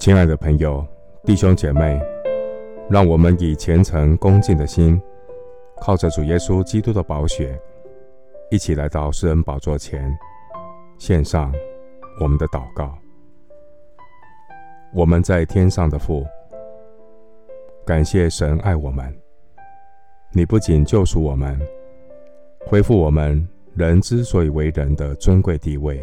[0.00, 0.82] 亲爱的朋友、
[1.26, 2.00] 弟兄姐妹，
[2.88, 4.98] 让我们以虔诚恭敬的心，
[5.82, 7.60] 靠着主耶稣基督的宝血，
[8.50, 10.10] 一起来到施恩宝座前，
[10.98, 11.52] 献上
[12.18, 12.96] 我们的祷告。
[14.94, 16.24] 我们在天上的父，
[17.84, 19.14] 感谢神爱我们。
[20.32, 21.60] 你不仅救赎我们，
[22.66, 26.02] 恢复我们人之所以为人的尊贵地位，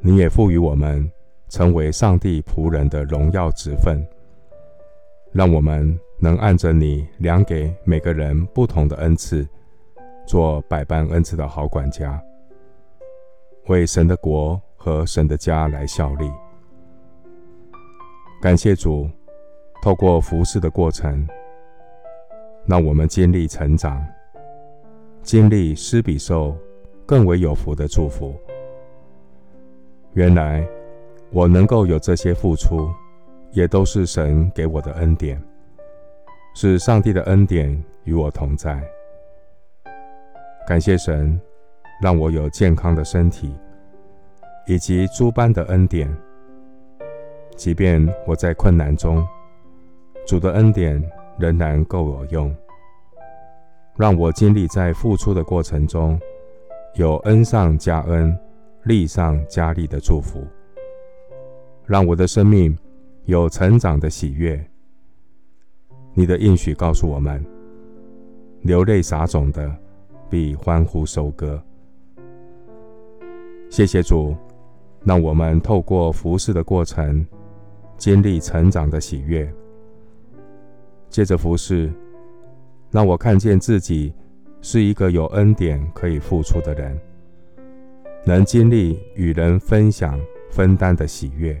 [0.00, 1.12] 你也赋予我们。
[1.52, 4.02] 成为上帝仆人的荣耀职分，
[5.32, 9.46] 让我们能按着你量给每个人不同的恩赐，
[10.26, 12.18] 做百般恩赐的好管家，
[13.66, 16.24] 为神的国和神的家来效力。
[18.40, 19.06] 感谢主，
[19.82, 21.28] 透过服侍的过程，
[22.64, 24.02] 让我们经历成长，
[25.20, 26.56] 经历施比受
[27.04, 28.34] 更为有福的祝福。
[30.14, 30.66] 原来。
[31.32, 32.90] 我能够有这些付出，
[33.52, 35.42] 也都是神给我的恩典，
[36.54, 38.82] 是上帝的恩典与我同在。
[40.66, 41.40] 感谢神，
[42.02, 43.56] 让我有健康的身体，
[44.66, 46.14] 以及诸般的恩典。
[47.56, 49.26] 即便我在困难中，
[50.26, 51.02] 主的恩典
[51.38, 52.54] 仍然够我用，
[53.96, 56.20] 让我经历在付出的过程中，
[56.96, 58.38] 有恩上加恩、
[58.84, 60.46] 力上加力的祝福。
[61.86, 62.76] 让我的生命
[63.24, 64.64] 有成长的喜悦。
[66.14, 67.44] 你的应许告诉我们：
[68.62, 69.74] 流泪撒种的，
[70.30, 71.62] 必欢呼收割。
[73.70, 74.36] 谢谢主，
[75.04, 77.26] 让我们透过服侍的过程，
[77.96, 79.50] 经历成长的喜悦。
[81.08, 81.92] 借着服侍，
[82.90, 84.14] 让我看见自己
[84.60, 86.98] 是一个有恩典可以付出的人，
[88.24, 90.20] 能经历与人分享、
[90.50, 91.60] 分担的喜悦。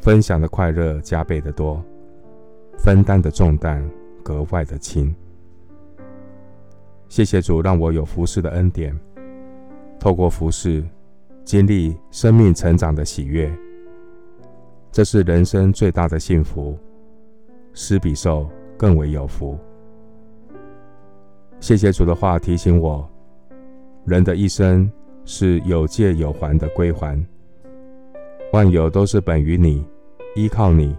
[0.00, 1.82] 分享的快乐加倍的多，
[2.78, 3.86] 分担的重担
[4.22, 5.14] 格外的轻。
[7.08, 8.98] 谢谢主，让我有服侍的恩典，
[9.98, 10.82] 透过服侍
[11.44, 13.52] 经历生命成长的喜悦，
[14.90, 16.78] 这是人生最大的幸福。
[17.72, 19.56] 施比受更为有福。
[21.60, 23.08] 谢谢主的话提醒我，
[24.04, 24.90] 人的一生
[25.24, 27.22] 是有借有还的归还。
[28.52, 29.84] 万有都是本于你，
[30.34, 30.96] 依靠你，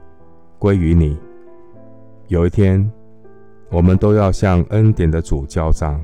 [0.58, 1.18] 归于你。
[2.28, 2.90] 有一天，
[3.70, 6.02] 我们都要向恩典的主交账。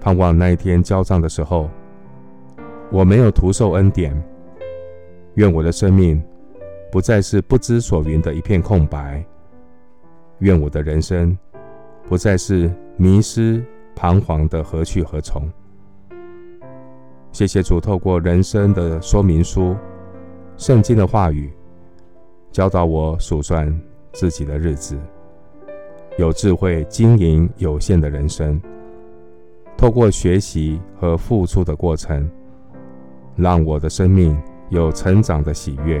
[0.00, 1.68] 盼望那一天交账的时候，
[2.92, 4.16] 我没有徒受恩典。
[5.34, 6.22] 愿我的生命
[6.92, 9.24] 不再是不知所云的一片空白。
[10.38, 11.36] 愿我的人生
[12.06, 13.64] 不再是迷失
[13.96, 15.50] 彷徨的何去何从。
[17.32, 19.74] 谢谢主，透过人生的说明书。
[20.62, 21.52] 圣经的话语
[22.52, 23.68] 教导我数算
[24.12, 24.96] 自己的日子，
[26.18, 28.62] 有智慧经营有限的人生。
[29.76, 32.30] 透过学习和付出的过程，
[33.34, 36.00] 让我的生命有成长的喜悦。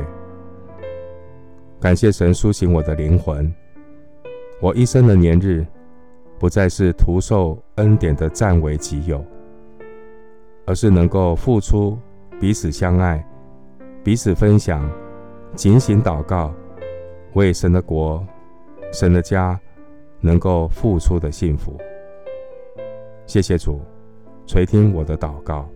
[1.80, 3.52] 感谢神苏醒我的灵魂，
[4.60, 5.66] 我一生的年日
[6.38, 9.24] 不再是徒受恩典的占为己有，
[10.66, 11.98] 而是能够付出，
[12.38, 13.26] 彼此相爱。
[14.04, 14.90] 彼此分享，
[15.54, 16.52] 警醒祷告，
[17.34, 18.26] 为神的国、
[18.92, 19.58] 神的家
[20.20, 21.78] 能够付出的幸福。
[23.26, 23.80] 谢谢主，
[24.44, 25.68] 垂听我的祷告，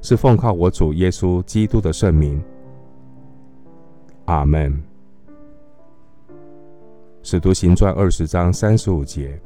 [0.00, 2.42] 是奉靠我主耶稣基督的圣名。
[4.24, 4.82] 阿门。
[7.22, 9.38] 使徒行传二十章三十五节，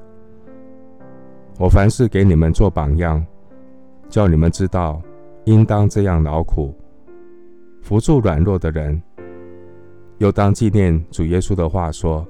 [1.59, 3.27] 我凡事给你们做榜样，
[4.09, 5.03] 叫你们知道
[5.47, 6.73] 应当这样劳苦。
[7.83, 9.03] 扶助软弱的人，
[10.19, 12.25] 又当纪念主耶稣的话说：“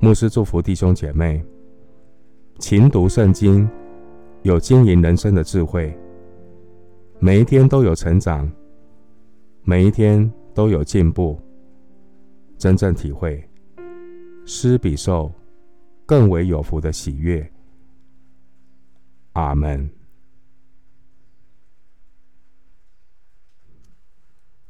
[0.00, 1.44] 牧师祝福弟兄姐妹，
[2.58, 3.68] 勤读圣经，
[4.40, 5.94] 有经营人生的智慧，
[7.18, 8.50] 每一天都有成长，
[9.64, 11.38] 每一天都有进步，
[12.56, 13.44] 真正体会
[14.46, 15.30] 施比受
[16.06, 17.46] 更为有福的喜悦。
[19.38, 19.97] 阿门。